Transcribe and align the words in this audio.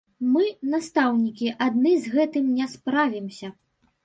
Мы, 0.35 0.45
настаўнікі, 0.73 1.51
адны 1.67 1.93
з 2.07 2.15
гэтым 2.15 2.49
не 2.57 2.65
справімся. 2.73 3.53